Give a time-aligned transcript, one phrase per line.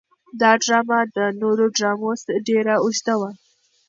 [0.39, 2.11] دا ډرامه تر نورو ډرامو
[2.47, 3.29] ډېره اوږده وه.